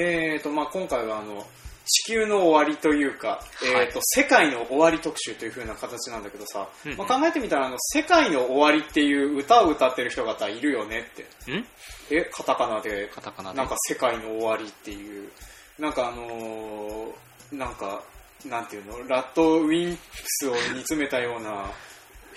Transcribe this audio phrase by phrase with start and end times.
[0.00, 1.44] えーとまあ、今回はあの
[1.84, 3.36] 地球の終わりというか、は
[3.82, 3.86] い。
[3.86, 6.98] えーと世界の終わり特集という風な形なんだけどさ、うんうん。
[6.98, 11.22] まあ、考えてみたらあの世界の終わりっていう歌を歌ってる人方いるよねって。
[11.50, 11.66] ん？
[12.10, 13.08] えカタカナで。
[13.08, 13.58] カタカナで。
[13.58, 15.30] なんか世界の終わりっていう
[15.78, 18.02] なんかあのーなんか
[18.46, 19.08] なんていうの？
[19.08, 21.70] ラッドウィンプスを煮詰めたような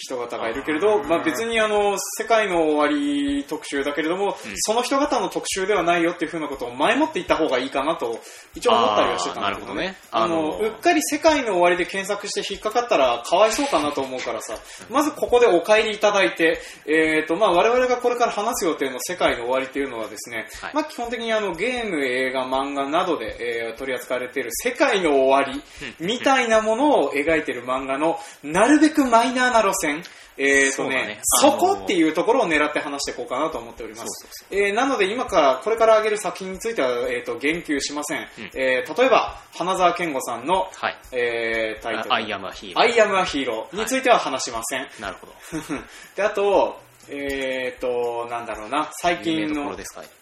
[0.02, 4.54] 人方がいるけれど、まあ、別にあの世界の終わり特集だけれども、うん。
[4.55, 8.19] その人方の特集ではないよっていうふうなことを前もって言った方がいいかなと
[8.55, 9.96] 一応思ったりはしてたんだけどね。
[10.11, 10.69] あーあのなるほどね。
[10.69, 14.55] うっかり世界の終わりで検索して引っかかったらかわいそうかなと思うからさ
[14.89, 20.74] まずここでお帰りいただいて、えーとまあ、我々がこれから話す予定の世界の終わりっていうのはですね、はい。
[20.74, 25.61] まあ、基本的にあのゲーム、映画、漫画などで、えー取り扱われている世界の終わり
[25.99, 29.90] みたいなものを描いている漫画のなるべくマイナーな路線、
[30.37, 31.19] えーとねね。
[31.23, 34.47] そこっていうところを狙って話していこうかなと思っております。
[34.52, 40.97] えーなので今からこれから挙げる作品については、えー、と言及しません、んえー例えば花澤健吾さんの、はい。
[41.11, 42.13] えータイトル。
[42.13, 45.01] アイアムアヒーロアイアムアヒーローについては話しません、ー。
[45.01, 45.33] なるほど。
[46.16, 46.79] であと
[47.09, 48.89] えー、となんだろうな。
[49.01, 49.75] 最近の。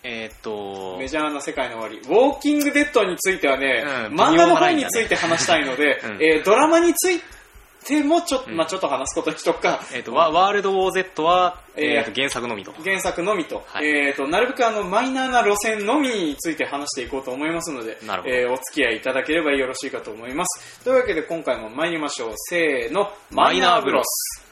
[0.03, 6.23] えーっと、メジャーな世界の終わり、ウォーキングデッドについてはね、うん漫画の方について話したいので、 うん。
[6.23, 7.38] えードラマについて
[8.03, 12.73] もちょまあちょっと話すことにしとくか、えーっと、ワワールドウォー Z は、えーえーっと原作のみと。
[12.83, 20.83] 原作のみと、はいえーと、なるべくあの、マイナーな路線のみについて話していこうと思いますので、なるほどえーお付き合いいただければよろしいかと思います。
[20.83, 22.33] というわけで今回も参りましょう。
[22.35, 24.48] せーの、マイナーブロス。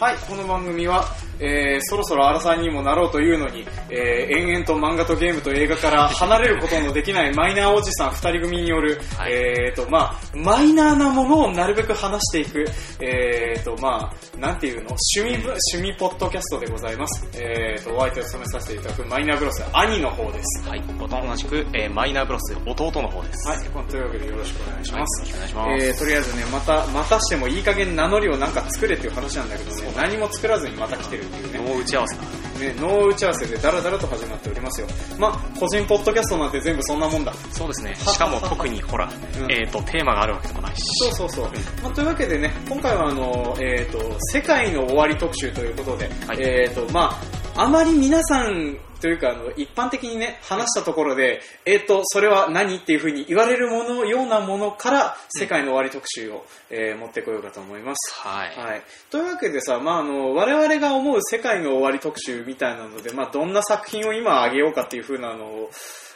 [0.00, 1.04] はい、この番組は、
[1.40, 12.64] えーそろそろ荒さんにもなろうというのに、えー延々と漫画とゲームと映画から離れることのできないマイナーおじさん二人組による、はいえーと、まあ、マイナーなものをなるべく話していく、
[13.00, 14.96] えーと、まあ、なんていうの？
[15.16, 17.26] 趣味ぶ、趣味ポッドキャストでございます。
[17.34, 20.68] えーと、お相手を務めさせていただくマイナーブロス、兄の方です。
[20.68, 20.82] はい。
[20.98, 23.48] 同じく、えーマイナーブロス、弟の方です。
[23.48, 25.22] はい、というわけでよろしくお願いします。
[25.22, 31.70] はいよろしくお願いしますえーとりあえずね、また、またしてもいい加減名乗りをなんか作れっていう話なんだけどね、何も作らずにまた来てるっていうね。
[31.70, 32.22] 脳打ち合わせだ。
[32.60, 34.86] ね、脳打ち合わせでダラダラと始まっておりますよ。
[35.18, 37.32] まあ、個人ポッドキャストなんて全部そんなもんだ。
[37.52, 37.94] そうですね。
[37.94, 40.82] しかも特に、ほら、うんえーっと、テーマがあるわけでもないし。
[41.10, 41.50] そうそうそう。
[41.82, 43.98] まあ、というわけでね、今回はあの、えっ、と、
[44.32, 47.18] 世界の終わり特集ということで、はいえっ、と、ま
[47.56, 58.14] あ、あまり皆さんというか、あの、一般的にね、話したところで、えっ、と、それは何っていうふうに言われるもの、ようなものから、世界の終わり特集を、えー持ってこようかと思います。
[58.14, 58.56] はい。
[58.56, 65.70] はい、というわけでさ、まあ、あの我々が思う世界の終わり特集みたいなので、まあ、どんな作品を今挙げようかっていう風なのを、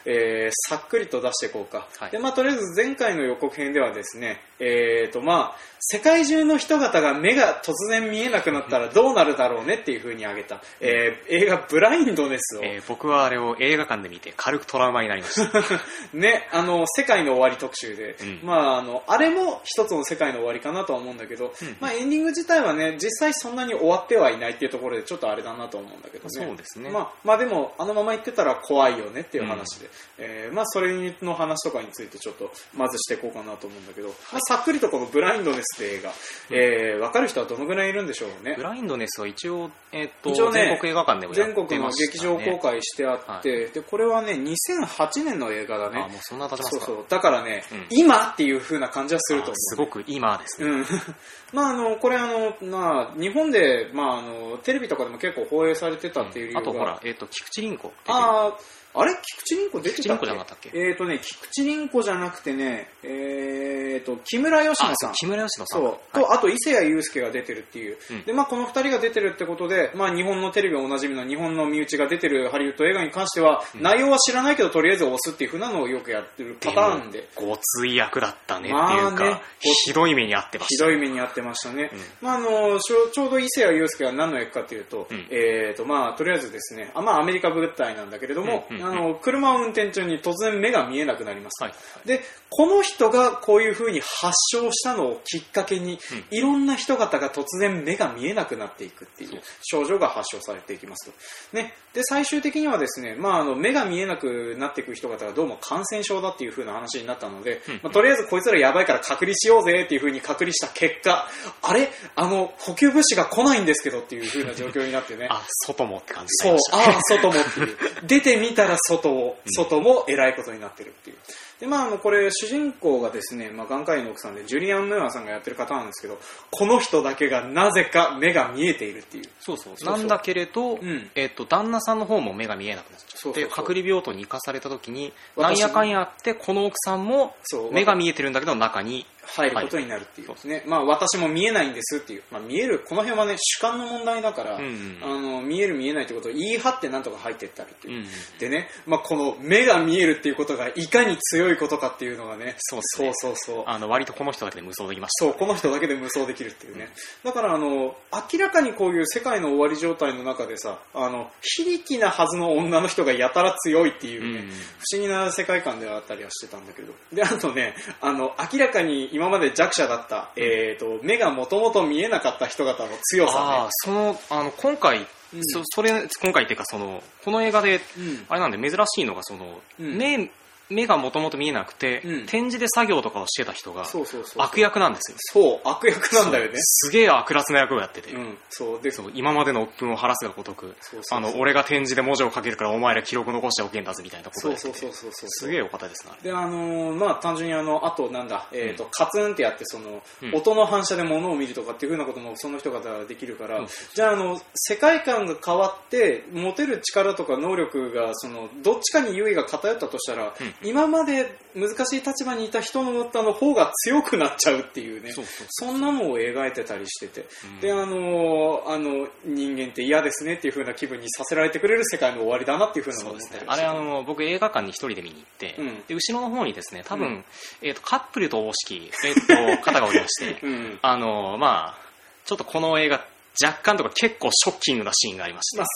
[0.04, 15.60] えーさっくりと出していこうか、はいでまあ、とりあえず前回の予告編ではですね、えーとまあ、世界中の人方が目が突然見えなくなったらどうなるだろうねっていう風に挙げた、えー映画「ブラインドネスを」えー僕はあれを映画館で見て軽くトラウマになりました。
[16.14, 18.40] ね、あの、世界の終わり特集で、うん。
[18.42, 21.76] まあ、あの、あれも一つの世界の終わりかなとは思うんだけど、うん。
[21.80, 26.30] まあ、エンディング自体はね、実際そんなに終わってはいないっていうところで、ちょっとあれだなと思うんだけどね。
[26.30, 26.90] そうですね。
[26.90, 29.88] まあ、まあでも、あのまま言ってたら怖いよねっていう話で、
[30.18, 36.12] えーまあ、それの話とかについてちょっと、まずしていこうかなと思うんだけど、まあ、さっくりとこのブラインドネスって映画、
[36.50, 38.62] えーわかる人はどのぐらいいるんでしょうねブ。
[38.62, 46.02] ラインドネスは一応、えーっと、一応ね全国映画館でもやって全まね、国の劇場公開してあって、で、これはね、2008年の映画だね。
[46.02, 47.04] あ、もうそんな経ちますかそうそう。
[47.08, 49.52] だからね、うん今っていう風な感じはすると思う。
[49.52, 50.70] あすごく今ですね。
[50.70, 50.86] うん。
[51.52, 56.60] まああの、これあの、まあ、日本で、まああの、テレビとかでも結構放映されてたっていう理由が。
[56.60, 57.92] あとほら、えーっと、菊池凛子。
[58.06, 58.58] ああ、
[58.94, 59.14] あれ？
[59.22, 60.20] 菊池凛子出てたっ
[60.60, 60.70] け？
[60.72, 65.12] えっ、とね、菊池凛子じゃなくてね、えっ、と、木村佳乃さん。
[65.12, 65.66] 木村佳乃さん。
[65.66, 65.84] そう。
[65.84, 67.98] はいと、あと、伊勢谷友介が出てるっていう。
[68.10, 77.28] うんで、まあ、この二人が出てるってことで、まあ、日本のテレビおなじみの日本の身内が出てるハリウッド映画に関しては、うん内容は知らないけど、とりあえず押すっていう風なのをよくやってるパターンで。
[77.34, 80.84] ごつい役だったねっていうまあか、ねひどい目に遭ってまひした。
[80.86, 81.90] どい目に遭ってましたね。
[81.92, 91.62] うんまあ、あのちょちょうど伊勢谷友介が何の役かというと、うんえーとまあ、とりあえずですね、あまあ、アメリカ舞台なんだけれども、あの車を運転中に突然目が見えなくなります。
[91.62, 91.74] はい。
[92.04, 92.20] で、
[92.50, 95.98] この人がこういう風に発症したのをきっかけに、
[96.30, 101.56] いろんな人方が突然目が見えなくなっていくっていう症状が発症されていきますと。
[101.56, 101.74] ね。
[101.94, 111.28] で、最終的にはですね、まあ、あの、目が見えなくなっていく人方がどうも感染症だっていう風な話になったので、うんまあ、とりあえずこいつらやばいから隔離しようぜっていう風に隔離した結果、
[111.62, 111.90] あれ？
[112.14, 115.26] あの、補給物資が来ないんですけどっていう風な状況になってね。
[115.30, 117.22] あ、外もって感じそうになりまし、たね。
[117.22, 117.76] ああ、外もっていう。
[118.04, 121.16] 出てみたら外を、外も偉いことになってるっていう。
[121.60, 126.18] でまああのこれ主人公がですね、まあ、眼科医の奥さんでジュリアン・ムーアさんがやってる方なんですけど
[126.50, 129.24] この人だけがなぜか目が見えているっていう。
[129.40, 129.96] そうそうそうそう。
[129.98, 131.10] なんだけれど、ん。
[131.14, 133.50] えっと旦那さんの方も目が見えなくなっちゃってそうそうそう。
[133.50, 137.34] 隔離病棟に行かされた時に私なんやかんやあってこの奥さんも
[137.72, 144.98] 目が見えてるんだけど中に入ることになるっていうですね、まあ私も見えないんですっていう、まあ、見えるこの辺はね主観の問題だから、うんうん。
[145.02, 148.08] あの見える見えないってことを言い張ってなんとか入っていったりっていう、うんうん。
[148.38, 152.82] でね、まあ、この目が見えるっていうことがいかに強いことかっていうのがねそうね。
[152.84, 153.64] そうそうそう。
[153.66, 155.24] あの割とこの人だけで無双できました。
[155.24, 156.88] そう、この人だけで無双できるっていうね。
[157.24, 157.96] だから、あの、
[158.32, 164.50] 明らかにこういう世界の終わり状態の中でさ、あの、非力なはずの女の人がやたら強いっていうね、うん
[164.84, 166.92] 不思議な世界観ではあったりはしてたんだけど。
[167.12, 175.06] で、あとね、あの、明らかに今まで弱者だった、えっ、と、目がもともと見えなかった人方の強あさあそのあの今回、うん
[175.42, 175.90] そそれ
[176.22, 177.80] 今回っていうかそのこの映画でね。
[177.98, 178.26] うん。
[178.28, 180.30] あれなんで珍しいのがその、うん目
[180.70, 182.26] 目がもともと見えなくて、うん。
[182.26, 184.42] 展示で作業とかをしてた人がそうそうそうそう。
[184.42, 185.16] 悪役なんですよ。
[185.18, 186.52] そう、悪役なんだよね。
[186.54, 186.90] そう。
[186.90, 188.82] すげえ悪辣な役をやってて、うん、そう。
[188.82, 191.18] で、そう今までの鬱憤を晴らすがごとくそうそうそう。
[191.18, 194.86] あの俺が展示で文字を書けるからお前ら記録残しておけんだぜみたいなことそうそうをやってて。
[194.86, 195.28] そうそうそう。
[195.30, 196.30] すげえお方ですねあれ。
[196.30, 200.34] であのーまあ単純にあのあとなんだ、えーとカツンってやってその、うん。
[200.34, 203.66] 音の反射で物を見るとかっていうふうなこともその人方はできるから、うん。
[203.94, 215.12] じゃああの世界観が変わって持てる力とか能力がそのどっちかに優位が偏ったとしたら、うん今まで難しい立場にいた人のの方が強くなっちゃうっていうね。
[215.50, 217.60] そんなのを描いてたりしてて、うん。
[217.60, 223.24] であのーあの人間って嫌ですねっていう風な気分にさせられてくれる世界の終わりだなっていう風なのっね。
[223.46, 225.82] あれあの僕映画館に一人で見に行って、うん。
[225.86, 227.24] で後ろの方にですね多分、うん。
[227.62, 230.78] えー、とカップルとおぼしき、えー、と 方がおりましてうん。
[230.82, 231.84] あのまあ
[232.24, 233.04] ちょっとこの映画
[233.42, 235.66] 若干とか結構ショッキングなシーンがありまして、まあ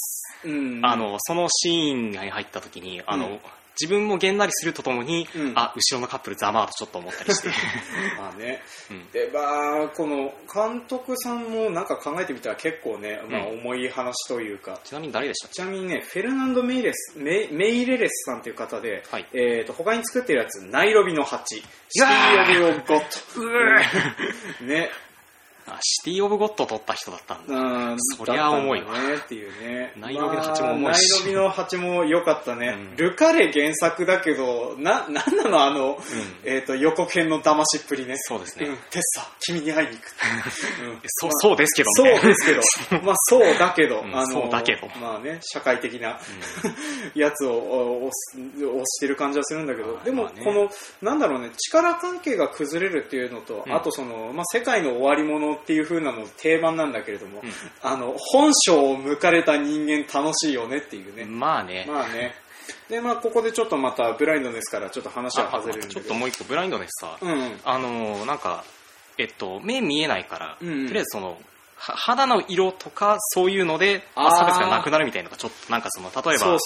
[0.44, 0.80] うん。
[0.84, 3.40] あのそのシーンに入った時にあの、うん
[3.80, 5.52] 自分もげんなりするとともに、うん。
[5.56, 7.48] あ後ろのカップルざまーとちょっと思ったりして、
[8.18, 9.10] まあね、うん。
[9.10, 19.26] でまあこの監督さんもなんか考えてみたら結構ね、まあ、うん重い話というか、ちなみに誰でしたっちなみにねフェルナンド・メイレスメイメイレレスさんという方で、はい。
[19.32, 21.62] えー、と他に作ってるやつナイロビの蜂シ
[21.94, 24.90] テうわィ・オブ・オ・ゴッけうト ね
[25.74, 27.54] あシティ・オブ・ゴッドを撮った人だったんだ。
[27.54, 27.96] うん。
[27.98, 28.86] そりゃ重いわ。
[28.86, 29.92] だったんだねっていうね。
[29.96, 31.12] ナイロビの蜂も重いし。
[31.12, 32.96] まあナイロビの蜂も良かったね、うん。
[32.96, 35.98] ルカレ原作だけどななんなのあの、
[36.44, 38.14] えー、と予告編の騙しっぷりね。
[38.16, 38.66] そうですね。
[38.66, 40.14] ん、テッサ君に会いに行く、
[40.84, 41.00] うん。
[41.06, 44.88] そうそうですけどそうねですけど、 まあそうだけど、そうだけど。
[45.00, 46.18] まあね、社会的な、
[47.14, 50.70] やつをお押す押してる感じはするんだけど、まあでもまあねこの、
[51.02, 53.74] なんだろうね、力関係が崩れるっていうのと、うん。
[53.74, 57.50] あとその、まあ世界の終わり者っていう風なの定番なんだけれども、うん
[57.82, 61.24] あの、本性を向かれた人間楽しいよねっていうね。
[61.24, 62.34] まあね、まあね。
[62.88, 66.00] で、まあここでちょっとまたブラインドですからちょっと話はあ外れるんだけど。
[66.00, 67.60] ちょっともう一個ブラインドネスさ、うんうん。
[67.64, 68.64] あのーなんか
[69.18, 71.36] えっと目見えないから、うんうんとりあえずそのは
[71.78, 76.58] 肌の色とかそういうので、差別がなくなるみたいなのがちょっとなんかその例えば。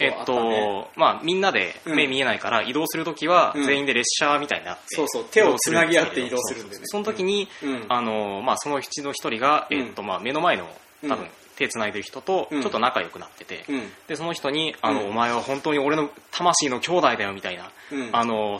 [0.00, 3.66] えっとまあみんなで目見えないから移動するときはうん。
[3.66, 6.86] 全員で列車みたいになって、そうそう手をつなぎ合って移動するんだよね。
[6.86, 7.86] その時に、うん。
[7.88, 9.78] あのまあ、そのうちの一人が、うん。
[9.78, 10.68] えっとまあ、目の前の
[11.02, 12.64] 多分、うん手つないでる人とちうん。
[12.64, 13.82] ょっと仲良くなってて、うん。
[14.08, 15.10] でその人にあの、うん。
[15.10, 18.08] お前は本当に俺の魂の兄弟だよみたいな、うん。
[18.12, 18.58] あの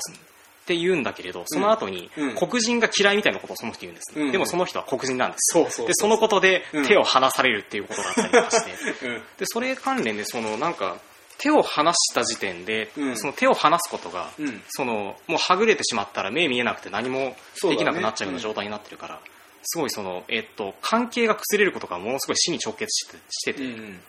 [0.71, 2.35] って言うんだけれどその後に、うん。
[2.37, 4.31] 黒人が嫌いみたいなことをその人言うんです、うん。
[4.31, 5.59] でもその人は黒人なんです。
[5.85, 6.87] でそのことでうん。
[6.87, 9.23] 手を離されるっていうことがあったりとかして、うん。
[9.37, 10.99] でそれ関連でそのなんか
[11.39, 13.17] 手を離した時点で、うん。
[13.17, 14.63] その手を離すことが、うん。
[14.69, 19.21] そのもうはぐれてしまったら目見えなくて何もできなくなっちゃうような状態になってるから、
[19.65, 24.01] すごいその、えっと、関係が崩れることがものすごい死に直結してしてて、うん。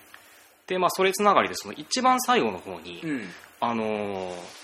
[0.68, 3.30] でまあ、それつながりでその一番最後の方に、うん。
[3.60, 4.61] あのー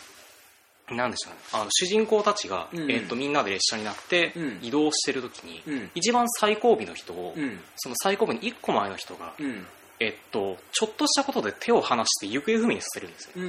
[0.91, 7.60] なんでしょうねあの主人公たちが、うんえっとみんなで列車になってうん移動してる時に、うん一番最後尾の人を、うん。
[7.75, 9.65] その最後尾に1個前の人が、うん。
[10.00, 13.44] えっと、ちょっとしたことで手を離して行方不明にさせるんですよ、うん。
[13.44, 13.48] う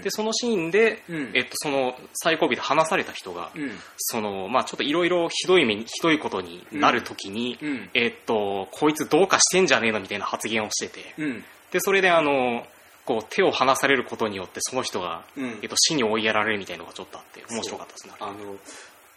[0.00, 0.02] ん。
[0.02, 3.70] でそのシーンで、うんえっと、その最後尾で離された人が、うん。
[3.96, 7.90] そのまあ、ちょっといろいろひどい目にひどいことになるときに、うん。
[7.94, 11.44] えっと、こいつどうかしてんじゃねえのみたいな発言をしてて、うん。
[11.72, 12.66] でそれであの
[13.08, 18.12] こう手を離されることによってその人が、うんえっと、死に追いやられるみたいなのがちょっとあって面白かったですね。
[18.20, 18.44] あの、まあ、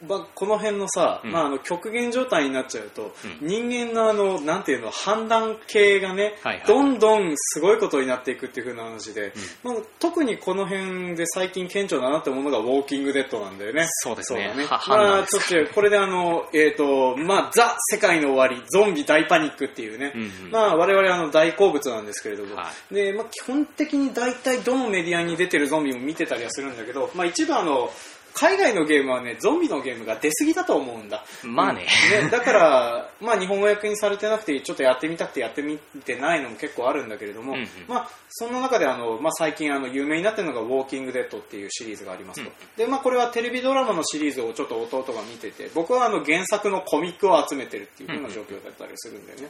[0.07, 1.31] この辺のさ、うん。
[1.31, 3.47] まあ、あの極限状態になっちゃうと、うん。
[3.47, 6.67] 人間のあのなんていうの判断系がね、はいはい。
[6.67, 13.87] どんどんすごいことになっていくっていう風な話で、まあ、特にこの辺で最近顕著だなって思うのがウォーキングデッドなんだよね。
[13.89, 14.47] そうですね。
[14.47, 14.67] だね。
[14.69, 15.47] まあ、断です。
[15.47, 20.51] ちょっとこれであの、えっ、と、まあ、ザ・世界の終わり、ゾンビ大パニックっていうね、うんうん。
[20.51, 27.91] まあ、我々あの大好物なんですけれども、はで、まあ、基本的に大体どのメディアに出てるゾンビも見てたりはするんだけど、まあ、一部あの、
[28.33, 31.23] 海外のゲームはね、ゾンビのゲームが出過ぎだと思うんだ。
[31.43, 31.87] まあね。
[32.23, 32.29] うん。
[32.29, 37.67] だから、 まあ、日本語訳にされてなくて、ちょっとやってみたくてやってみてないのも結構あるんだけれども、うんうん。
[37.87, 42.55] まあ、そんな中であの、まあ、最近あの有名になってるのが「ウォーキングデッド」っていうシリーズがありますと、うん。
[42.77, 49.49] で、まあ、これはテレビドラマのシリーズをちょっと弟が見てて僕はあの原作のコミックを集めてるっていう風な状況だったりするんだよね、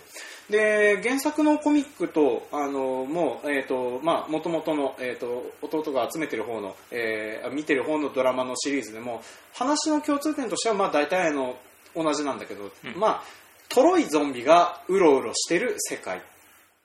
[0.50, 9.22] で原作のコミックとあのもう、えーとまあ、元々の、えー、と弟が集めてる方の、えー見てる方のドラマのシリーズでも
[9.54, 11.58] 話の共通点としてはまあ大体あの
[11.96, 13.00] 同じなんだけど、うん。
[13.00, 13.24] まあ
[13.70, 16.22] トロイゾンビがうろうろしてる世界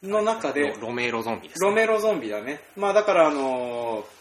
[0.03, 2.61] の中で、ロロメロゾンビです、ね、ロメロゾンビだね。
[2.77, 4.17] まあだからあのー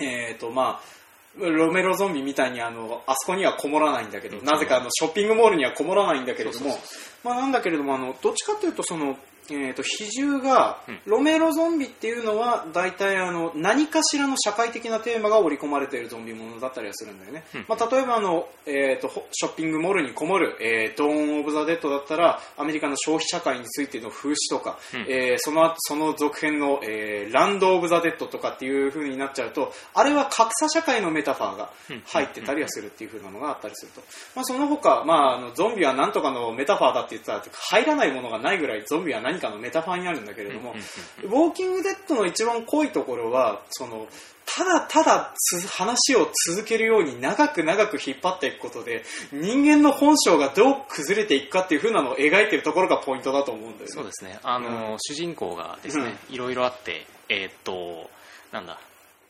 [0.00, 4.44] えっ、とまあ、ロメロゾンビみたいにあの、あそこにはこもらないんだけど、うん。
[4.44, 6.78] なぜかあの、ショッピングモールにはこもらないんだけれども
[7.24, 9.16] まあなんだけれども、あの、どっちかというとその、
[9.50, 11.00] えー、と比重が、うん。
[11.06, 17.64] ロメロゾンビっていうのは大体あの何かしらの社会的なテーマが織り込まれているゾンビものだったりはするんだよね、うん。
[17.68, 25.00] まあ、例えばあの、えー、とほショッピングモールにこもる、えー、ドーン・オブ・ザ・デッドだったらアメリカの消費社会についての風刺とか、うん。
[25.08, 31.70] えーその後その続編の、えーランド・オブ・ザ・デッドとかっていう風になっちゃうとあれは格差社会のメタファーが
[32.06, 34.00] 入ってたりはするっていう風なのがあったりすると、
[34.34, 40.82] まあ、その他、まあ、あのゾンビは何とかのメタファーだって言ったら入らないものがないぐらいゾンビは何かのメタファーになるんだけれども、うんうん
[41.24, 44.06] ウォーキングデッドの一番濃いところはその
[44.44, 53.86] ただただつ話を続けるように長く長く引っ張っていくことで人間の本性がどう崩れていくかっていう風なのを描いてるところがポイントだと思うんだよね。
[53.88, 54.38] そうですね。
[54.42, 58.10] あの、主人公がですね、いろいろあってえーっと
[58.52, 58.78] なんだ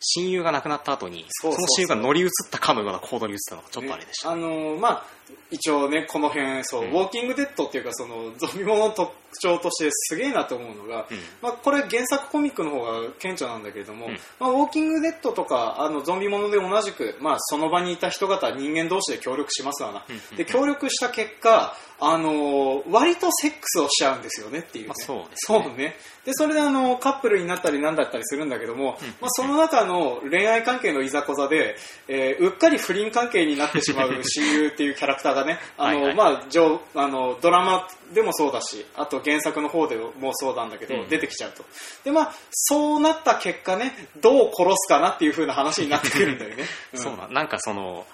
[0.02, 5.04] 親友が亡くなった後にその親友が乗り移ったかのような行動に移ったのがちょっとあれでした、あのーまあ
[5.50, 6.90] 一応ねこの辺そう、うん。
[6.90, 11.18] ウォーキングデッドっていうかそのゾンビものの特徴としてすげえなと思うのが、うん。
[11.40, 14.18] まあ、これ原作コミックの方が顕著なんだけれども、うん。
[14.40, 20.36] まあ、ウォーキングデッドとかあのゾンビもので同じく、まあ、その場にいた人方人間同士で協力しますわな、うん。
[20.36, 25.76] で協力した結果あのー割とセックスをしちゃうんですよねっていうね、まあそうですそうね。
[25.76, 25.94] ね
[26.24, 29.08] でそれであのカップルになったりなんだったりするんだけども、うん。
[29.20, 31.76] まあ、その中の恋愛関係のいざこざで、
[32.08, 41.08] えーうっかり不倫関係になってしまう親友っていうキャラクターがね あの、まあ、上あのドラマでもそうだしあと原作の方でもそうなんだけど、うん。
[41.08, 41.64] 出てきちゃうと。
[42.04, 46.98] で、まあ、そうなった結果ねどう殺すかなっていう風な話になってくるんだよね、 ん。
[46.98, 48.04] そうだなんかその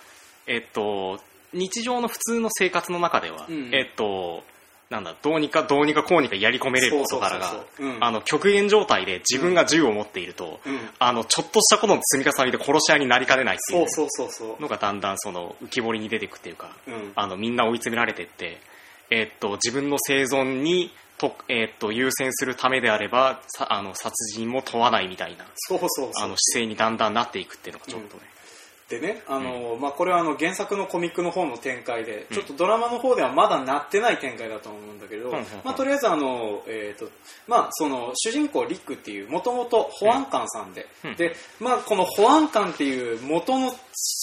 [0.46, 1.20] えっと
[1.52, 3.74] 日常の普通の生活の中では、うん。
[3.74, 4.44] えっと
[4.90, 10.78] なんだどうにかどうにかこうにかやり込めれる事柄が極限状態で自分が銃を持っていると、うん。
[10.98, 14.62] あのちょっとしたことの積み重ねで殺し合いになりかねないっていそううそうそうそう。
[14.62, 17.12] のがだんだんその浮き彫りに出てくっていうか、うん。
[17.14, 18.58] あのみんな追い詰められてって、
[19.10, 26.10] えっと自分の生存にと、えっと優先するためであればさあの殺人も問わないみたいなそうそうそう。
[26.16, 28.22] あの姿勢にだんだんなっていくっていうのがちょっとね、
[28.88, 32.36] でね、あのまあ、これはあの原作のコミックの方の展開で、うん。
[32.36, 37.10] ちょっとドラマの方ではまだなってない展開だと思うんだけど、うんうんうんまあ、とりあえずあの、えーと
[37.46, 43.74] まあ、その主人公リックっていうもともと保安官さんで,、うんでまあ、この保安官っていう元の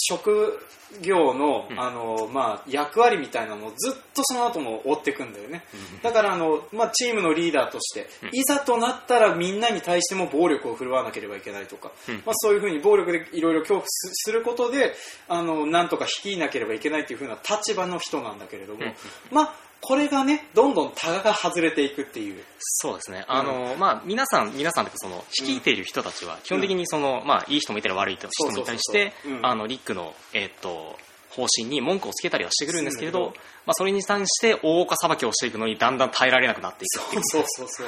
[0.08, 0.60] 職
[1.02, 5.64] 業の,、うんあのまあ、役割みたいなのをずっとその後も追っていくんだよね。
[5.74, 6.02] うん。
[6.02, 8.30] だからあの、まあ、チームのリーダーとして、うん。
[8.32, 12.16] いざとなったらみんなに対しても暴力を振るわなければいけないとか、うん。
[12.18, 14.96] まあ、そういうふうに暴力でいろいろ恐怖すすることで
[15.28, 18.94] あのなんとか率いなければいけないというふうな立場の人なんだけれども、うん。
[19.32, 22.44] まあ、これがねどんどんタガが外れていくっていう。
[22.60, 29.38] そうですね、あのまあ、皆さん、皆さんとかその率いている人たちは基本的にその、まあ、いい人もいたり悪い人もいたりしてそうそうそうそう。
[29.38, 29.46] うん。
[29.46, 30.98] あのリックの、えっと
[31.36, 33.34] 方針に文句をつけたりはしてくるんですけれど
[33.66, 37.88] まあ、それに対して大岡裁きをしていくのにだんだん耐えられなくなっていくっていうそうそうそう。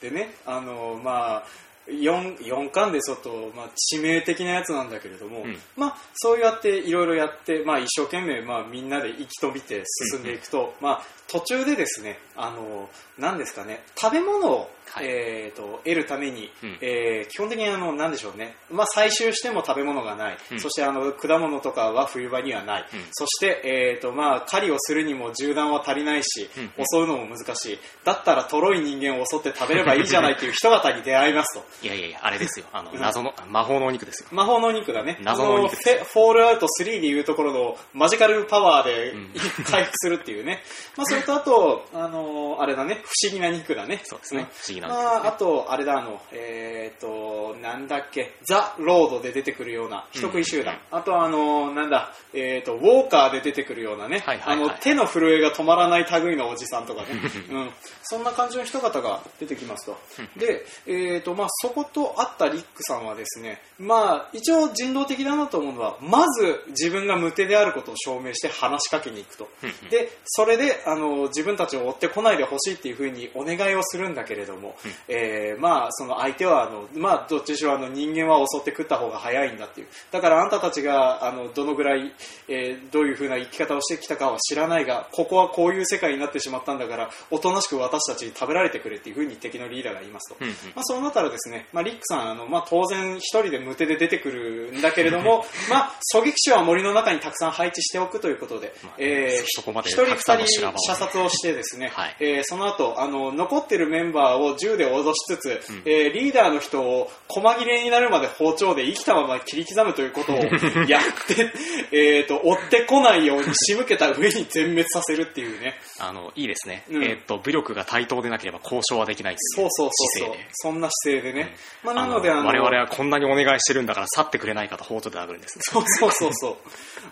[0.00, 1.46] でねあのまあ
[1.88, 5.58] 4, 4巻でちょっと、まあ、致命的なやつなんだけれども、うん。
[5.76, 12.88] まあ、そうやっていろいろやって、まあ、一生懸命、まあ、みんなで生き延びて進んでいくと、まあ、途中でですねあの
[13.18, 13.82] 何ですかね。
[13.96, 15.06] 食べ物を、はい。
[15.06, 16.78] えー、と得るために、うん。
[16.80, 20.60] えー基本的にあの何でしょうね、まあ、採集しても食べ物がない、うん。
[20.60, 23.00] そしてあの果物とかは冬場にはない、うん。
[23.12, 26.70] そして、えーとまあ、狩りをするにも銃弾は足りないし、うん。
[26.92, 27.78] 襲うのも難しい。
[28.04, 31.64] だったらとろい人間を襲って食べればいいじゃないっていう人方に出会いますと。
[31.82, 32.66] いやいやいや、あれですよ。
[32.72, 33.00] あの、うん。
[33.00, 34.28] 謎の、魔法のお肉ですよ。
[34.32, 35.18] 魔法のお肉だね。
[35.22, 39.30] 謎のお肉ですフォールアウト3でいうところのマジカルパワーでうん。
[39.64, 40.62] 回復するっていうね。
[40.96, 42.23] まあそれとあと、あの
[42.60, 44.00] あれだね、不思議な肉だね。
[44.04, 44.48] そうですね。
[44.50, 45.20] 不思議なま肉ね。
[45.24, 50.78] あ、あと、あれだ、あの、えっ、と、なんだっけ、ザ・ロードで出てくるような人食い集団。
[50.90, 54.68] あと、あの、なんだ、えっ、と、ウォーカーで出てくるようなね、はいはいはい。
[54.70, 57.08] あの、手の震えが止まらない類のおじさんとかね、
[57.50, 57.70] うん、
[58.02, 59.98] そんな感じの人方が出てきますと。
[60.36, 69.48] で、えっ、と、まあ、そこと会ったリックさんはですね、まあ、一応人道的だなと思うのは、まず自分が無手であることを証明して話しかけに行くと。
[69.90, 74.76] で、それで、あの、自分たちを追ってこないでほしいっていうふうにお願いをするんだけれども、
[75.08, 79.86] えーまあ、その相手は、あの、まあ、どっちにしろあの人間は襲って食った方が早いんだっていう。
[80.10, 82.12] だからあんたたちが、あの、どのぐらい、
[82.48, 90.36] えーどういうふうな生き方をしてきたかは知らないが、ここはこういう世界になってしまったんだから、おとなしく私たちに食べられてくれっていうふうに敵のリーダーが言いますと。
[90.40, 90.54] うんうん。
[90.74, 110.36] まあ、そうなったらですね、まあ、リックさん、あのまあ、当然一人で無手で出てくるんだけれども、 まあ、狙撃手は森の中にたくさん配置しておくということで、まあえーそこまで一人二たくさんの人射殺をしてですね、はいえーその後あの残ってるメンバーを銃で脅しつつ、うんえーリーダーの人を細切れになるまで包丁で生きたまま切り刻むということを
[110.86, 111.52] やって、
[111.92, 115.74] えーと追ってこないように仕向けた上に全滅させるっていうね。
[115.98, 116.84] あの、いいですね。
[116.90, 120.36] うんえーっと、武力が対等でなければ交渉はできないそうそうそうそう。
[120.52, 121.56] そんな姿勢でね。
[121.82, 125.62] まあ、なあのであの我々はこんなにお願いしてるんだから去ってくれないかと包丁で殴るんですね。
[125.64, 126.56] そうそうそうそう。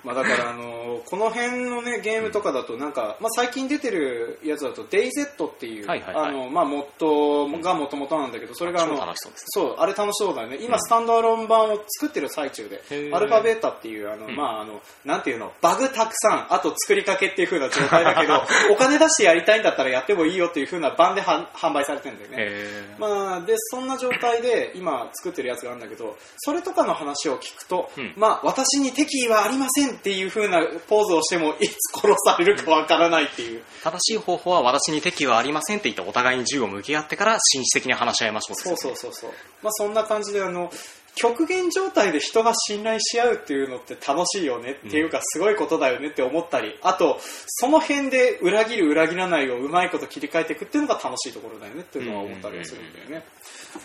[0.04, 6.30] まあだからあのこの辺のねゲームとかだとなんか、まあ最近出てるやつだと DayZ っていう、はいはいはい。
[6.30, 10.58] あのまあモットーが元々なんだけどそれがあの超楽しそうですそうあれ楽しそうだよね。
[10.60, 10.80] 今うん。
[10.80, 14.36] スタンドアローン版を作ってる最中で、アルファベータっていうあの、うん。
[14.36, 22.96] まああのなんていうのバグたくさんあと作りかけっていう風な状態だけど お金出してやりたいんだったらやってもいいよっていう風な版では販売されてるんだよね。
[22.98, 28.14] まあ、でそんな状態で今作ってるやつがあるんだけどそれとかの話を聞くと、うん。
[28.16, 33.62] まあ、私に敵意はありませんっていう風なポーズをしてもいつ殺されるかわからないっていう。
[33.82, 39.30] 正しい方法は私に敵はありませんって言ってお互いに銃を向き合ってから紳士的に話し合いましょうそうそうそうそう、
[39.62, 40.70] まあ、そんな感じであの
[41.14, 53.24] 極限状態で人が信頼し合うっていうのって楽しいよねっていうかすごいことだよねって思ったり、あとその辺で裏切る裏切らないをうまいこと切り替えていくっていうのが楽しいところだよねっていうのは思ったりするんだよね。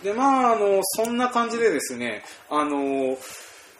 [0.03, 3.17] でまああのそんな感じでですねあの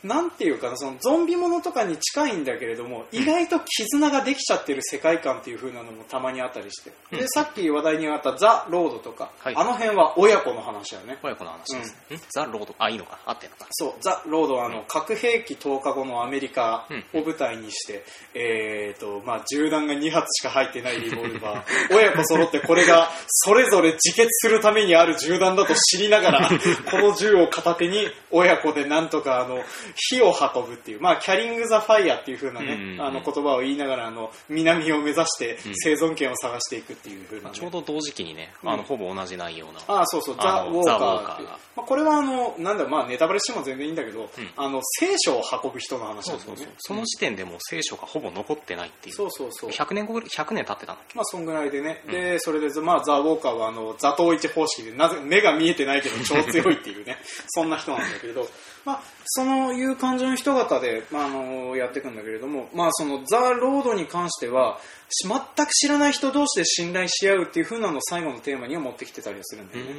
[0.04, 7.28] なんていうかなそのゾンビものとかに近いんだけれども意外と絆ができちゃってる世界観っていう風なのもたまにあったりしてでうん。
[7.30, 9.56] さっき話題にあった「ザ・ロード」とか、はい。
[9.56, 11.18] あの辺は親子の話だよね。
[11.24, 12.22] 親子の話です、ん。
[12.30, 21.64] ザ・ロードあいいのか合ってんのかそう、ザ・ロードはあの、核兵器投下後のアメリカを舞台にして、えーと、まあ、銃弾が2発しか入ってないリボルバー、
[21.96, 26.50] 親子揃ってこれがそれぞれ自決するためにある銃弾だと知りながら、
[26.90, 29.64] この銃を片手に親子でなんとかあの、
[29.96, 33.02] 火を運ぶっていう、まあ、キャリング・ザ・ファイヤーっていう風なね、うんうんうん。
[33.02, 37.50] あの言葉を言いながら、あの、南を目指して生存権を探していくっていう風な、ね。
[37.54, 38.70] ちょうど同時期にね、うん。
[38.70, 41.44] あのほぼ同じ内容な、ああそうそう、ザ・ウォーカー。
[41.44, 44.50] まあ、これはあの、なんだ、まあ、ネタバレしても全然いいんだけど、うん。
[44.56, 46.68] あの、聖書を運ぶ人の話ですよね。
[46.80, 49.16] その時点でもう聖書がほぼ残ってないっていう。
[49.16, 49.70] そうそうそう。
[49.70, 52.04] 100年後ぐらい100年経ってたんだっけまあ、そんぐらいでね。
[52.08, 57.18] で、それで、まあ、ザ・ウォーカーは、あの、座頭市方式で、なぜ、目が見えてないけど超強いっていうね、
[57.50, 58.48] そんな人なんだけれど、
[58.86, 69.94] まあ、そのいう感じの人方で、まあ、あの、やっていくんだけれども、まあ、その、ザ・ロードに関しては、全く知らない人同士で信頼し合うっていう風なのを最後のテーマには持ってきてたりはするんだよね。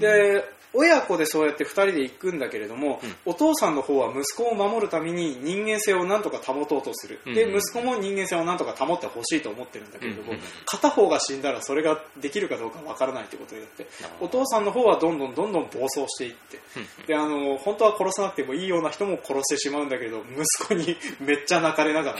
[0.00, 7.56] で親子でそうやって2人で行くんだけれども、お父さんの方は息子を守るために人間性をなんとか保とうとする、でうん。
[7.56, 10.38] 息子も人間性をなんとか保ってほしいと思ってるんだけれども、うん。
[10.66, 13.86] 片方が死んだらそれができるかどうかわからないということであって
[14.20, 16.58] お父さんの方はどんどんどんどん暴走していって
[17.06, 20.22] であの本当は殺さなくてもいいような人も殺してしまうんだけど
[20.58, 22.18] 息子にめっちゃ泣かれながら。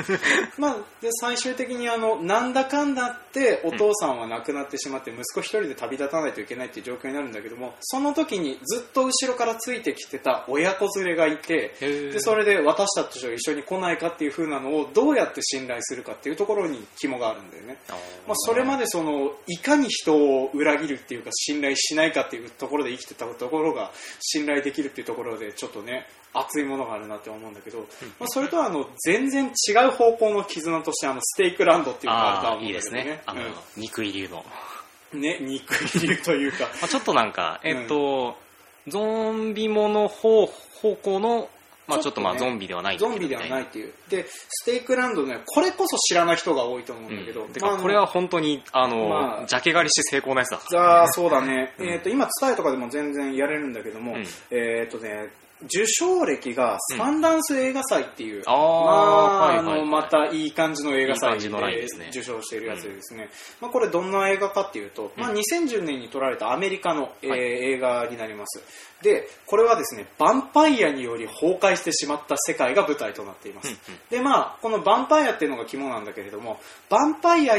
[0.58, 17.78] まあ、で最終的にあのなんだかんだってお父さんは亡くなってしまって息子一人で旅立たないといけないっていう状況になるんだけどもその時にずっと後ろからついてきてた親子連れがいてでそれで私たちと一緒に来ないかっていう風なのをどうやって信頼するかっていうところに肝があるんだよね。
[18.26, 23.90] まあ、それまでそのいかに人を裏切るっていうか信頼しないかっていうところで生きてたところが
[24.20, 27.78] 信頼できるっていうところでちょっとね熱いものがあるなって思うんだけど、
[28.18, 33.04] まあ、それとはあの全然違う方向の絆としてあのステイクランドっていうのがあるとは思うんだけどね。
[33.04, 33.22] ですね。
[33.26, 33.40] あの、
[33.76, 34.44] 肉入りの、うん
[35.12, 36.68] ね肉入りというか。
[36.80, 38.36] まあ、ちょっとなんかえっと、
[38.86, 41.48] ゾンビもの方方向の
[41.86, 43.92] まあちょっとまあゾンビではないんだけどゾンビではないっていう。
[44.08, 50.58] でステイクランドねこれこそ知らない人が多いと思うんだけど、うん、これは本当にあの、まあジャケ借りして成功なやつだ。
[50.58, 51.88] からああそうだね、うん。
[51.88, 54.26] えー、と今伝えとかでも全然やれるんだけども、うん。
[54.52, 55.30] えっ、とね
[55.64, 59.80] 受賞歴がサンダンス映画祭っていう、あーまあはいはいはい。
[59.80, 62.08] あのまたいい感じの映画祭ですね。
[62.10, 63.28] 受賞しているやつでですね、
[63.60, 67.40] まあ、これどんな映画かっていうと、まあ、2010年に撮られたアメリカの、えーはい。
[67.40, 68.62] 映画になります。
[69.02, 73.80] でこれはですねヴァンパイアにより崩壊してしまった世界が舞台となっています、うんうん。
[74.10, 77.56] でまあこのヴァンパイアっていうのが肝なんだけれどもヴァンパイア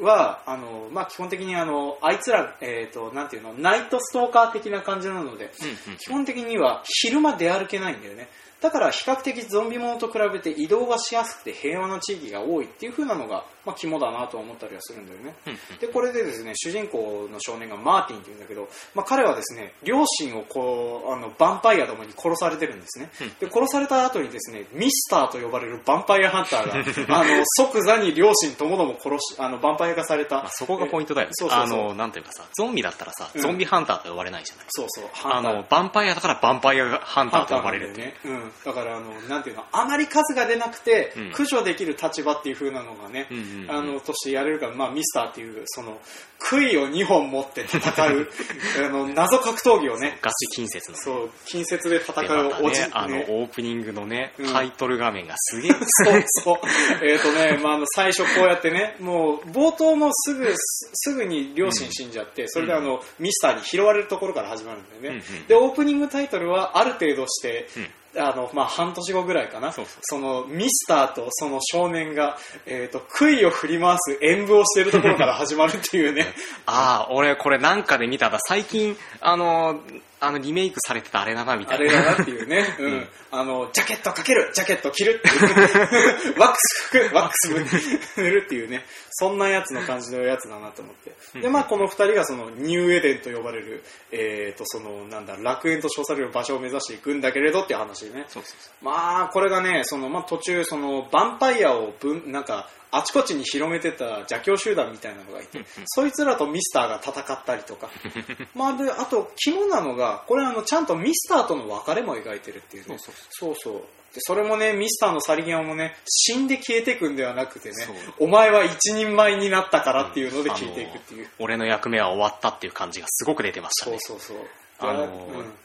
[0.00, 8.28] はあの、まあ、基本的にあのあいつら、えー、となんていうのナイトストーカー的な感じなので、うんうん基本的には昼間出歩けないんだよね
[8.60, 15.34] だから比較的ゾンビものと比べて移動がしやすくて平和な地域が多いっていう風なのが、まあ、肝だなと思ったりはするんだよね。
[15.46, 15.52] うん。
[15.52, 23.10] うんでこれでですね主人公の少年がマーティンっていうんだけど、まあ、彼はですね両親をこうあのヴァンパイアどもに殺されてるんですね。
[23.20, 23.28] うん。
[23.38, 31.34] で殺された後にですねミスターと呼ばれるヴァンパイアハンターが あの即座に両親ともども殺しあのヴァンパイア化された、まあ、そこがポイントだよね。
[31.34, 31.80] そうそうそう。
[31.80, 33.40] あのなんていうかさゾンビだったらさうん。
[33.40, 35.04] ゾンビハンターと呼ばれないじゃない、そうそう。
[35.24, 41.30] あのヴァンパイアだからヴァンパイアハンターと呼ばれるってね、うん、だからあのなんていうのあまり数が出なくてうん。
[41.30, 43.70] 駆除できる立場っていう風なのがね、うんうんうん。
[43.70, 45.98] あのとしてやれるから、まあ、ミスターっていうその
[46.38, 48.28] 杭を2本持って戦う
[48.86, 50.96] あの謎格闘技をねガチ近接の。
[50.96, 54.52] そう近接で戦でうおじね、あのねオープニングのね、うん。
[54.52, 55.72] タイトル画面がすげえ。
[55.72, 56.58] そうそう。
[57.04, 65.22] えっ、とね、まあ、あの最初こうやってね、もう冒頭もすぐ、すすぐに両親死んじゃって、それであの、ミスターに拾われるところから始まるんだよね。
[65.30, 65.46] うんうん。
[65.46, 69.72] で、オープニングタイトルはある程度して、うんあの、まあ、半年後ぐらいかな。
[69.72, 76.26] そうそうの、ミスターとその少年が、えっ、と、杭を振り回す演舞をしているところから始まるっていうね。
[76.66, 79.80] ああ俺これなんかで見たら最近あの
[80.20, 82.64] あのリメイクされてたあれだなみたいなあれだなっていうね。
[82.78, 82.86] うん。
[82.86, 88.86] うんあの、ジャケットかけるジャケット着るっていう ワックス拭くワックス塗るっていうね。
[89.10, 91.40] そんなやつの感じのやつだなと思って。
[91.40, 98.24] で、まあ、この二人がその、ニューエデンと呼ばれる、えっ、と、その、なんだ、楽園と称される場所を目指していくんだけれどっていう話でね。
[98.28, 107.90] そうそうそまあ、これがね、その、まあ、途中、その、ヴァンパイアを分、なんか、あちこちに広めてた邪教集団みたいなのがいてうんうん、そいつらとミスターが戦ったりとか。
[108.54, 112.98] まあ、で、あと、肝なのが、これあの、ちゃんとミスターとの別れも描いてるっていうね。
[112.98, 113.82] そうそうそう。
[114.14, 117.76] で、それもね、ミスターの去り際もね、死んで消えていくんではなくてね
[118.18, 121.28] お前は一人前になったからっていうので消えていくっていう。
[121.38, 124.46] 俺の役目は終わったっていう感じがすごく出てましたねそうそうそう。
[124.80, 125.04] あの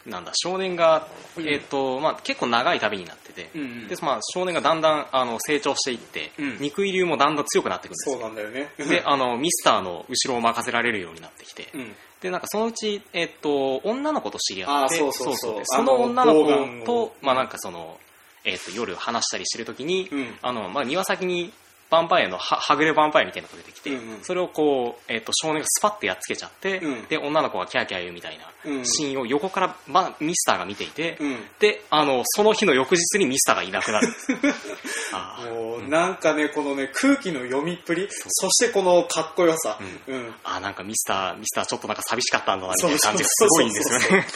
[0.06, 0.12] うん。
[0.12, 1.48] なんだ少年が、うん。
[1.48, 3.88] えっとまあ、結構長い旅になってて、うんうん。
[3.88, 6.58] でまあ、少年がだんだんあの成長していって、うん。
[6.60, 8.70] 肉入りもだんだん強くなっていくんですそうよなんだよね。
[8.78, 11.96] であのミスターの後ろを任せられるようになってきて、うん。
[12.22, 15.56] でなんかそのうち、えっと女の子と知り合ってそうそうそう。
[15.60, 18.00] でその女の子と、まあ、なんかその、
[18.44, 20.38] えっと夜話したりしてる時に、うん。
[20.42, 21.54] あのまあ、庭先に
[21.94, 31.38] ヴァンパイアのははぐれヴァンパイアみたいなのが出てきて、うんうんそれをこう、えっと少年がスパッてやっつけちゃって、うんで女の子がキャーキャー言うみたいなうんシーンを横から、まあ、ミスターが見ていて、うん。
[31.60, 34.08] であのその日の翌日にミスターがいなくなる
[35.14, 39.78] あーもう、なんかね、このね、空気の読みっぷり、そしてこのかっこよさ。
[40.08, 40.34] うん。
[40.44, 44.28] あーなんかミスターミスターちょっとなんか寂しかったんだなみたそいうな感じがすごいんですよね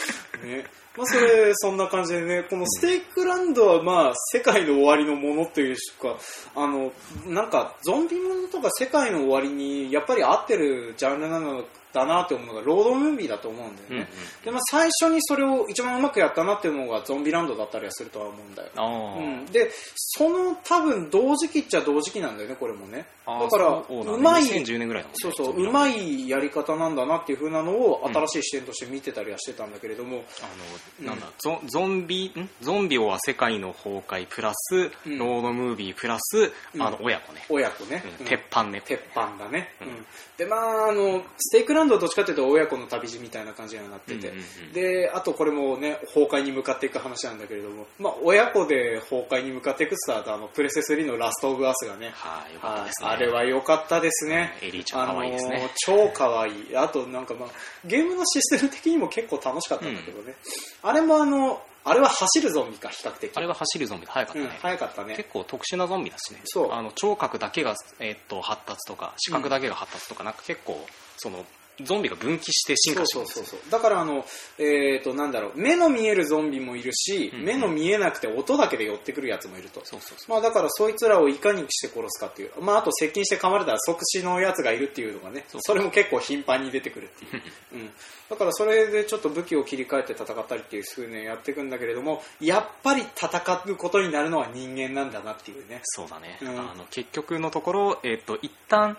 [0.44, 0.64] ね。
[0.98, 6.16] まあ、それ、そんな感じでね、このステークランドは、まあ、世界の終わりのものというか、
[6.56, 6.90] あの、
[7.24, 13.88] なんか、ゾンビものとか世界の終わりに、やっぱり合ってるジャンルなのだなって思うのが、ロードムービーだと思うんだよね。
[13.90, 14.06] うんうん。
[14.44, 18.68] で、まあ、最初にそれを一番うまくやったなっていうのが、ゾンビランドだったりはするとは思うんだよ。
[18.76, 23.06] うん、でその多分同時期っちゃ同時期なんだよねこれもね。
[23.26, 25.10] だからそうまい2010年ぐらいね。
[25.14, 32.48] そうそううまいやり方なんだなっていう風なのを新しい視点として見てたりはしてたんだけれども、あのなんだゾゾンビん？
[32.62, 35.18] ゾンビは世界の崩壊プラス、うん。
[35.18, 36.82] ロードムービープラス、うん。
[36.82, 38.24] あの親子ね、親子ね、うん。
[38.24, 38.30] うん。
[38.30, 38.82] 鉄板ね。
[38.86, 39.90] 鉄板だね、ううん。
[39.92, 54.52] んでまああのステークランドはどっちかっていうと親子の旅路みたいな感じにはなってて、うんうんうんであとこれもね崩壊に向かっていく話なんだけれども、まあ、親子で崩壊に向かっていくスタートあのプレセ3のラストオブアースがねはいよかったですねあれは良かったですね。
[54.62, 56.76] エリーちゃん可愛いですねあのー超可愛い。
[56.76, 57.48] あとなんかまあ、
[57.84, 60.34] ゲームのシステム的にも結構楽しかったんだけどね。
[60.82, 63.36] あれもあの、あれは走るゾンビか、比較的。
[63.36, 65.16] あれは走るゾンビで速かったうん、ね、早かったね。
[65.16, 70.84] 結構特殊なゾンビだしねそうあの聴覚だけが、えーっと発達とか視覚だけが発達とか、なんか結構
[71.16, 71.44] その
[71.82, 73.70] ゾンビが分岐して進化してそるですそうそうそう。
[73.70, 74.24] だからあの、
[74.58, 75.52] えー、となんだろう。
[75.60, 80.30] 目の見えるゾンビもいるし、うん目の見えなくて音だけで寄ってくるやつもいると、そうそうそう。
[80.30, 87.42] まあ、だからそいつらをいかにして殺すかっていう、まあ、あと接近して噛まれたら即死のやつがいるっていうのがねそれも結構頻繁に出てくるっていう、
[87.74, 87.90] うん、
[88.28, 95.80] だからそれでちょっと武器を切り替えて戦ったりっていう風にやっていくんだけれどもやっぱり戦うことになるのは人間なんだなっていうね。
[95.84, 96.48] そうだね、うん。
[96.48, 98.98] あの結局のところ、えっと一旦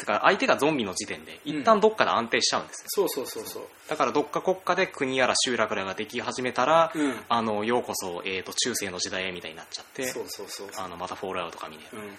[0.00, 1.60] てか相手がゾンビの時点でうん。
[1.60, 3.62] 一旦どっかで安定しちゃうんですよ、そうそうそうそう。
[3.88, 7.14] だからどっか国家で国やら集落らができ始めたら、うん。
[7.28, 12.10] あのようこそ、えー、と中世の時代へみたいになっちゃってそうそうそうあのまたフォールアウトかみたいな、うん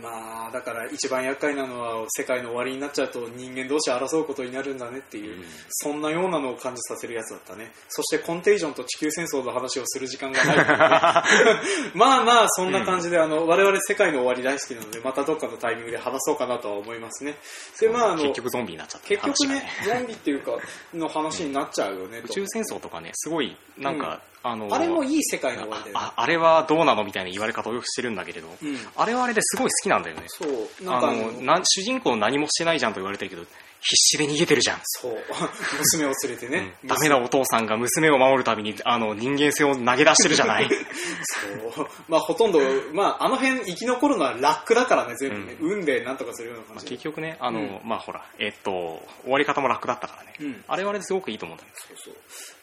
[0.00, 5.44] まあだから一番厄介なのは世界の終わりになっちゃうと人間同士争うことになるんだねっていう、うん。
[5.70, 7.70] そんなようなのを感じさせるやつだったね。
[7.88, 10.56] そしてコンテージョンと地球戦争の話をする時間がない。
[11.94, 17.36] まあまあそんな感じで、あの我々世界の終わり大好きなのでまたどっかのタイミングで話そうかなとは思いますね。
[17.80, 20.58] でまああの結局ゾンビになっちゃった結局ね ゾンビっていうか
[20.92, 22.24] の話になっちゃうよね、と。
[22.24, 26.04] 宇宙戦争とかねすごいなんか、あのあれもいい世界の終わりだよね。
[26.04, 28.78] ああれはどうなのみたいな言われ方をよくしてるんだけれど、うん。
[28.94, 30.22] あれはあれですごい好きなんだよね。
[30.26, 33.44] そうなんかあのな主人公何もしてないじゃんと言われてるけど
[33.86, 35.16] 必死で逃げてるじゃん、そう。
[35.78, 36.88] 娘を連れてね、うん。
[36.88, 40.68] ダメなお父さんが娘を守るためにあの人間性を投げ出してるじゃない。
[41.74, 41.86] そう。
[42.08, 42.60] まあ、ほとんど、
[42.92, 45.56] まあ、あの辺生き残るのはラックだからね、全部ね。
[45.60, 46.84] う運でなんとかするような感まあ。
[46.84, 47.80] 結局ねあの、うん。
[47.84, 50.64] まあほらえっと終わり方も楽だったからね、うん。
[50.66, 52.14] あれはあれですごくいいと思うんだよそうそう。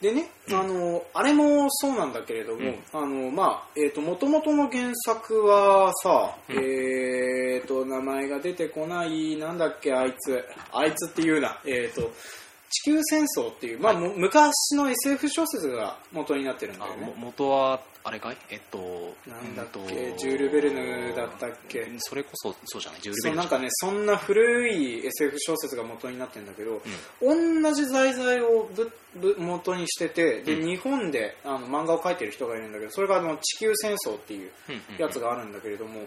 [0.01, 2.83] でね、あの、あれもそうなんだけれども、うん。
[2.91, 6.57] あの、まあ、えっ、と、もともとの原作はさ、うん。
[6.57, 10.43] えっ、と、名前が出てこない、なんだっけ、あいつ。
[10.73, 12.11] あいつっていうな、えっ、と、
[12.69, 17.13] 地球戦争っていう、まあ、も昔の SF 小説が元になってるんだよね。
[17.17, 18.37] 元はあれかい？
[18.49, 20.15] えっとなんだっけ？
[20.17, 21.85] ジュールベルヌだったっけ？
[21.99, 23.01] それこそそうじゃない？
[23.01, 26.81] ジュールベルヌなんかねそんな古い SF 小説が元になってるんだけど、
[27.21, 28.91] 同じ題材をぶぶ
[29.37, 30.67] 元にしててで、うん。
[30.67, 34.51] 日本であの漫画を描いてる人がいるんだけどそれがあの地球戦争っていう
[34.97, 36.01] やつがあるんだけれども、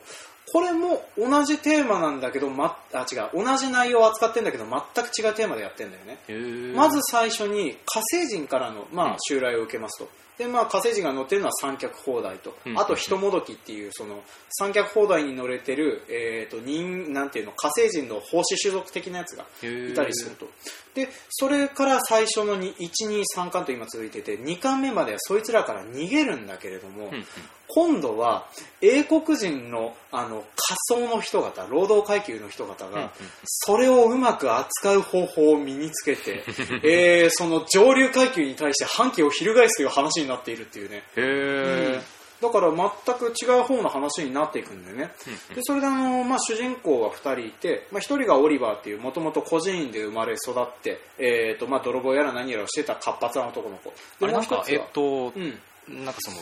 [0.53, 9.11] これも同じテーマなんだけど、ま、あ違う同じ内容を扱ってんだけど全く違うテーマでやってんだよね、まず最初に火星人からの、まうん。
[9.13, 10.09] あ、襲来を受けますと。
[10.39, 20.49] でまあ、火星人が乗ってるのは三脚砲台と、うんあと人もどきっていうその三脚砲台に乗れてる、えー、と人なんていうの火星人の奉仕種族的なやつがいたりすると。
[20.95, 27.25] でそれから最初の123巻と今続いてて2巻目まではそいつらから逃げるんだけれども、うんうん
[27.69, 28.47] 今度は
[28.81, 30.45] 英国人のあの
[30.89, 33.13] 仮想の人方労働階級の人方が、
[33.45, 36.45] それをうまく扱う方法を身につけて、
[36.85, 42.03] えーその上流階級に対して反旗を翻すという話になっているっていうね、へー。
[42.41, 45.11] だから全く違う方の話になっていくんだよね、
[45.55, 53.93] でそれであの、まあ、主人公は2人いて、まあ、1人がオリバーっていうもともと孤児院で生まれ育って、えーとまあ、泥棒やら何やらをしてた活発な男の子。
[54.21, 56.37] あれなんかえっとうん、なんかその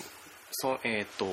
[0.52, 1.26] そうえっと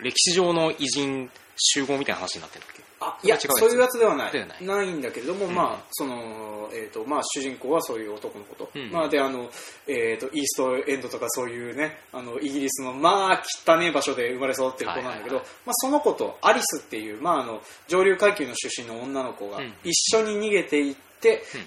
[0.00, 2.82] 歴史上の偉人集合みたいな話になってるっけ？
[2.98, 4.32] あいやそういうやつではない。
[4.32, 4.64] ではない。
[4.64, 5.54] ないんだけれども、うん。
[5.54, 8.90] まあそのえーとまあ、主人公はそういう男の子と,、うん。
[8.90, 9.50] まあ、であの、
[9.86, 19.72] えー、とイーストエンドとかそういうねあのイギリスのまあ汚ねえ場所で生まれ育ってる子なんだけど、まあ、その子とアリスっていう、まあ、あの上流階級の出身の女の子がうん。
[19.84, 21.05] 一緒に逃げていって、うん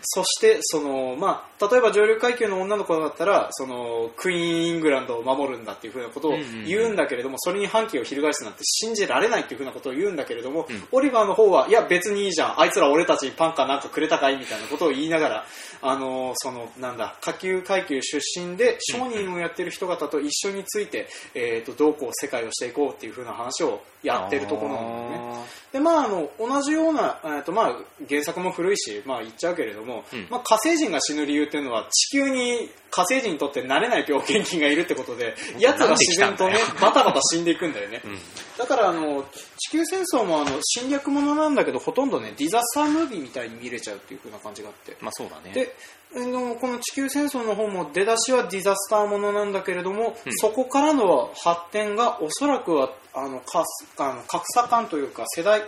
[0.02, 10.84] そしてその、まあ、例えば上流階級の女の子だったらそのクイーン・イングランドを守るんだっていうふうなことを言うんだけれども、それに反旗を翻すなんて信じられないっていうふうなことを言うんだけれども、うん。
[10.92, 12.60] オリバーの方はいや別にいいじゃん。
[12.62, 15.46] あいつら俺たちにパンかなんかくれたかいみたいなことを言いながら
[15.82, 25.46] あのそのなんだ下級階級出身で商人をやってる人方と一緒について、えー、とどうこう世界をしていこうっていうふうな話をやってるところなんだよね。
[25.72, 27.76] でまあ、あの同じような、えーとまあ、
[28.08, 30.28] 原作も古いし、まあ、ちゃうけれども、うん。
[30.30, 38.20] まあ、火星人が死ぬ理由っていうのは地球に火星人にとって慣れない病原菌がいるってことで奴が自然とね バタバタ死んでいくんだよね、うん。
[38.58, 39.26] だからあの
[39.58, 44.98] 地球戦争もあの侵略ものなんだけどほとんどねディザスタームービーみたいに見れちゃうっていう風な感じがあって。
[45.02, 45.52] まあそうだね。
[45.54, 50.34] であのこの地球戦争の方も出だしはディザスターものなんだけれども、うん。
[50.38, 53.64] そこからの発展がおそらくはあのか
[53.98, 55.66] あの格差感というか世代ん？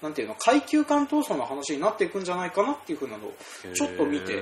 [0.00, 3.34] なんていうの階級間闘争の話になっていくんじゃないかなっていうふうなのを
[3.74, 4.40] ちょっと見て、えへ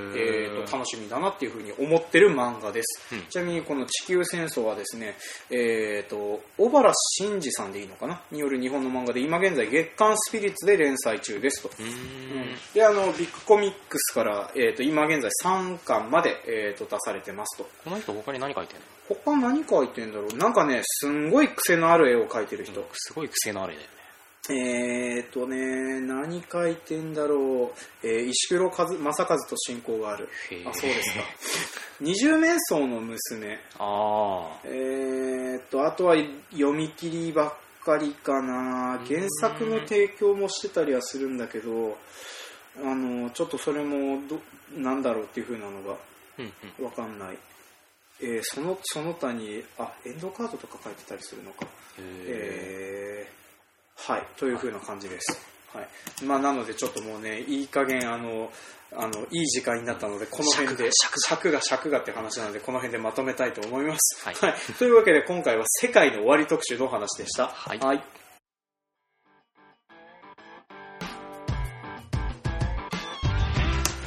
[0.49, 3.23] ーーと楽しみだなっていうふうに思ってる漫画です、うん。
[3.29, 5.17] ちなみにこの地球戦争はですね、
[5.51, 8.21] えー、と小原真二さんでいいのかな？
[8.31, 11.69] による日本の漫画で今現在月刊スピリッツで連載中ですと。
[11.69, 12.47] うーん。
[12.75, 18.85] であのビッグコミックスから、えー、と今現在3巻まで、えー、と出されてますとこの人他に何書いてんの？
[19.09, 20.37] 他何書いてんだろう？
[20.37, 23.97] なんかねすんごい癖のある絵を描いてる人、すごい癖のある絵だよね
[24.49, 27.73] えーっとね、何書いてんだろ
[28.03, 28.07] う？
[28.07, 30.29] えー石黒和正和と親交がある。
[30.65, 31.25] あ、そうですか。
[32.01, 33.59] 二十面相の娘。
[33.79, 36.15] あえーっと、あとは
[36.53, 39.01] 読み切りばっかりかな。
[39.05, 41.97] 原作の提供もしてたりはするんだけど、
[42.83, 44.41] あの、ちょっとそれもど、
[44.77, 45.97] なんだろうっていう風なのがあ。
[46.39, 46.85] うんうん。
[46.85, 47.39] わかんない。
[48.21, 51.65] えーその、その他に、あ、エンドカードとか書いてたりするのか。
[51.65, 55.41] へえーはい、という風な感じです。
[55.73, 56.25] はい。
[56.25, 58.51] まあ、なので、ちょっともうね、いい加減、あの、
[58.95, 64.25] あの、いい時間になったので、この辺で、尺尺が尺がって話なので、この辺でまとめたいと思います。
[64.25, 64.35] はい
[64.79, 67.49] というわけで、今回は世界の終わり特集のお話でした。
[67.49, 68.03] はい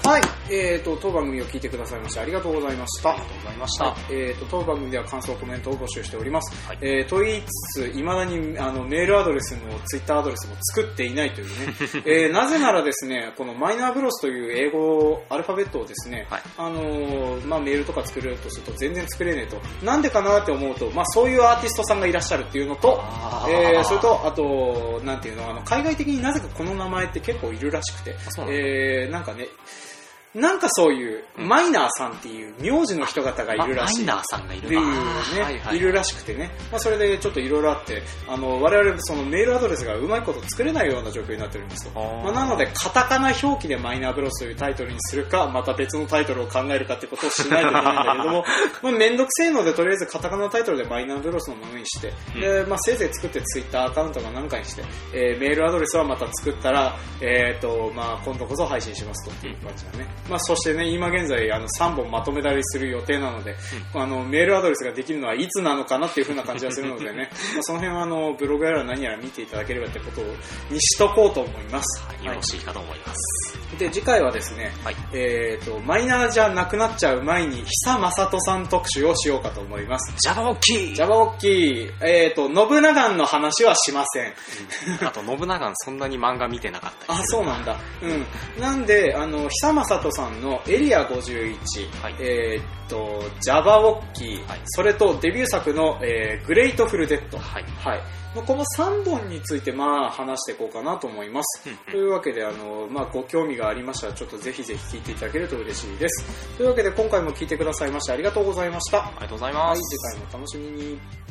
[0.09, 0.21] はい。
[0.21, 3.11] はい、えーと、当番組を聞いてくださいましてありがとうございました。
[3.11, 3.85] ありがとうございました。
[3.85, 6.67] はい、えーと、当番組では感想、コメントを募集しております。
[6.67, 11.53] はいえーと言いつつ、いまだにあのメールアドレスもツイッターアドレスも作っていないというね、
[12.07, 19.61] えーなぜならですね、このマイナーブロスという英語アルファベットをですね、はいあのーまあ、メールとか作れるとすると全然作れねえと。
[19.85, 22.99] なんでかなって思うと、まあ、そういうアーティストさんがいらっしゃるっていうのと、
[23.47, 28.15] えーそれと、あと、なんていうの、あの、海外的になぜかこの名前って結構いるらしくて、
[28.49, 29.47] えーなんかね、
[30.35, 33.97] なんかそういう、マイナーさんっていう名字の人方がいるらしい。
[33.97, 34.87] マイナーさんがいるっていうね、
[35.55, 41.93] いはいいるらしくてね、まあ、それでちょっといろいろあって、あの我々そのメールアドレスがうまいこと作れないような状況になってるんですよ。
[42.23, 48.45] まあ、なので、カタカナ表記でマイナーブロスというタイトルにするか、また別のタイトルを考えるかってことをしないといけないんだけども、
[48.83, 60.18] まあ、めんどくせえので、とりあえずカタカナタイトルでマイナーブロスのものにして、でまあ、せいぜい作ってツイッターアカウントが何かにして、えーメールアドレスはまた作ったら、えーとまあ、今度こそ配信しますとっていう感じだね。
[60.29, 63.55] まあ、そしてね、今現在あの3本まとめたりする予定なので、
[63.93, 70.25] あのメールアドレスができるのはいつなのかなっていう風な感じがするのでね、 まあ、その辺はあのブログやら何やら見ていただければってことを
[70.69, 72.03] にしとこうと思います。
[72.07, 73.57] はいよろしいかと思います。
[73.77, 74.95] で次回はですね、はい。
[75.13, 80.13] えー、とマイナーじゃなくなっちゃう前に久正人さん特集をしようかと思います。
[80.17, 84.33] ジャバオッキージャバオッキー、えー、と信長の話はしません。
[85.05, 87.77] あと、信長そんなに漫画見てなかったりあ、そうなんだ。
[88.01, 88.25] うん。
[88.61, 97.37] なんで、あの、久正人さんのエリア51、はいえーっと、ジャバオッキー、はいそれとデビュー作の、えーグレイトフルデッド。
[97.37, 97.63] はい。
[97.63, 97.99] はい。
[98.35, 101.63] まあこの3本について、まあ、話していこうかなと思います。
[101.91, 106.57] というわけで、あの、まあ、ご興味がありましたら、ちょっとぜひぜひ聞いていただけると嬉しいです。
[106.57, 109.05] というわけで、今回も聞いてくださいましてありがとうございました。
[109.05, 109.81] ありがとうございはい、ます。
[109.81, 111.28] 次回もお楽しみに。